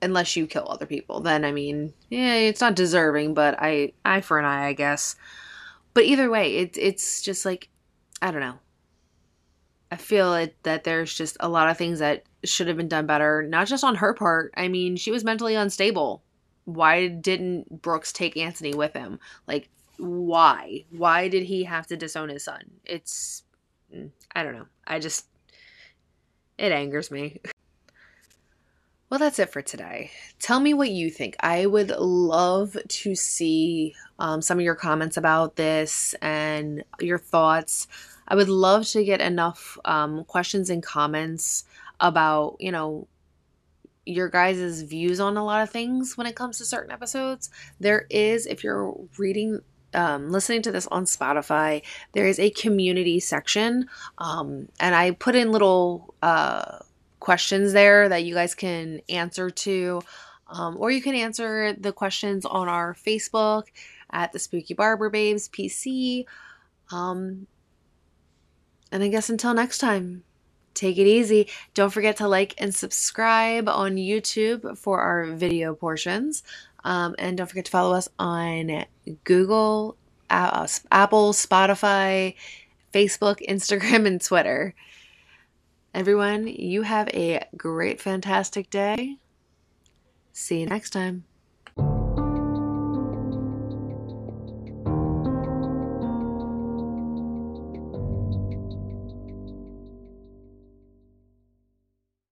Unless 0.02 0.36
you 0.36 0.46
kill 0.46 0.66
other 0.68 0.86
people 0.86 1.20
then 1.20 1.44
i 1.44 1.52
mean 1.52 1.94
yeah 2.10 2.34
it's 2.34 2.60
not 2.60 2.74
deserving 2.74 3.34
but 3.34 3.56
i 3.58 3.92
eye 4.04 4.20
for 4.20 4.38
an 4.38 4.44
eye 4.44 4.66
i 4.66 4.72
guess. 4.72 5.16
But 5.92 6.04
either 6.04 6.28
way 6.28 6.56
it, 6.56 6.76
it's 6.76 7.22
just 7.22 7.44
like 7.44 7.68
I 8.24 8.30
don't 8.30 8.40
know. 8.40 8.58
I 9.90 9.96
feel 9.96 10.32
it, 10.34 10.56
that 10.62 10.84
there's 10.84 11.14
just 11.14 11.36
a 11.40 11.48
lot 11.48 11.68
of 11.68 11.76
things 11.76 11.98
that 11.98 12.24
should 12.42 12.68
have 12.68 12.76
been 12.78 12.88
done 12.88 13.04
better, 13.04 13.42
not 13.42 13.66
just 13.66 13.84
on 13.84 13.96
her 13.96 14.14
part. 14.14 14.54
I 14.56 14.68
mean, 14.68 14.96
she 14.96 15.10
was 15.10 15.24
mentally 15.24 15.54
unstable. 15.54 16.22
Why 16.64 17.08
didn't 17.08 17.82
Brooks 17.82 18.14
take 18.14 18.38
Anthony 18.38 18.72
with 18.72 18.94
him? 18.94 19.20
Like, 19.46 19.68
why? 19.98 20.86
Why 20.88 21.28
did 21.28 21.42
he 21.42 21.64
have 21.64 21.86
to 21.88 21.98
disown 21.98 22.30
his 22.30 22.44
son? 22.44 22.62
It's, 22.86 23.42
mm, 23.94 24.08
I 24.34 24.42
don't 24.42 24.54
know. 24.54 24.66
I 24.86 25.00
just, 25.00 25.26
it 26.56 26.72
angers 26.72 27.10
me. 27.10 27.42
Well, 29.14 29.20
that's 29.20 29.38
it 29.38 29.50
for 29.50 29.62
today. 29.62 30.10
Tell 30.40 30.58
me 30.58 30.74
what 30.74 30.90
you 30.90 31.08
think. 31.08 31.36
I 31.38 31.66
would 31.66 31.90
love 31.90 32.76
to 32.88 33.14
see 33.14 33.94
um, 34.18 34.42
some 34.42 34.58
of 34.58 34.64
your 34.64 34.74
comments 34.74 35.16
about 35.16 35.54
this 35.54 36.14
and 36.20 36.82
your 36.98 37.18
thoughts. 37.18 37.86
I 38.26 38.34
would 38.34 38.48
love 38.48 38.86
to 38.88 39.04
get 39.04 39.20
enough 39.20 39.78
um, 39.84 40.24
questions 40.24 40.70
and 40.70 40.82
comments 40.82 41.64
about, 42.00 42.56
you 42.58 42.72
know, 42.72 43.06
your 44.06 44.28
guys' 44.28 44.82
views 44.82 45.20
on 45.20 45.36
a 45.36 45.44
lot 45.44 45.62
of 45.62 45.70
things 45.70 46.16
when 46.16 46.26
it 46.26 46.36
comes 46.36 46.58
to 46.58 46.64
certain 46.64 46.92
episodes. 46.92 47.50
There 47.80 48.06
is, 48.10 48.46
if 48.46 48.62
you're 48.62 48.94
reading, 49.18 49.60
um, 49.94 50.30
listening 50.30 50.62
to 50.62 50.72
this 50.72 50.86
on 50.88 51.04
Spotify, 51.04 51.82
there 52.12 52.26
is 52.26 52.38
a 52.38 52.50
community 52.50 53.20
section. 53.20 53.88
Um, 54.18 54.68
and 54.80 54.94
I 54.94 55.12
put 55.12 55.34
in 55.34 55.52
little 55.52 56.14
uh, 56.22 56.78
questions 57.20 57.72
there 57.72 58.08
that 58.08 58.24
you 58.24 58.34
guys 58.34 58.54
can 58.54 59.00
answer 59.08 59.50
to. 59.50 60.02
Um, 60.48 60.76
or 60.78 60.90
you 60.90 61.00
can 61.00 61.14
answer 61.14 61.72
the 61.72 61.92
questions 61.92 62.44
on 62.44 62.68
our 62.68 62.94
Facebook 62.94 63.64
at 64.10 64.32
the 64.32 64.38
Spooky 64.38 64.74
Barber 64.74 65.08
Babes 65.08 65.48
PC. 65.48 66.26
Um, 66.92 67.46
and 68.94 69.02
I 69.02 69.08
guess 69.08 69.28
until 69.28 69.52
next 69.54 69.78
time, 69.78 70.22
take 70.72 70.98
it 70.98 71.06
easy. 71.08 71.48
Don't 71.74 71.90
forget 71.90 72.16
to 72.18 72.28
like 72.28 72.54
and 72.58 72.72
subscribe 72.72 73.68
on 73.68 73.96
YouTube 73.96 74.78
for 74.78 75.00
our 75.00 75.26
video 75.26 75.74
portions. 75.74 76.44
Um, 76.84 77.16
and 77.18 77.36
don't 77.36 77.48
forget 77.48 77.64
to 77.64 77.72
follow 77.72 77.96
us 77.96 78.08
on 78.20 78.84
Google, 79.24 79.96
uh, 80.30 80.68
Apple, 80.92 81.32
Spotify, 81.32 82.36
Facebook, 82.92 83.44
Instagram, 83.48 84.06
and 84.06 84.20
Twitter. 84.20 84.76
Everyone, 85.92 86.46
you 86.46 86.82
have 86.82 87.08
a 87.08 87.44
great, 87.56 88.00
fantastic 88.00 88.70
day. 88.70 89.18
See 90.32 90.60
you 90.60 90.66
next 90.66 90.90
time. 90.90 91.24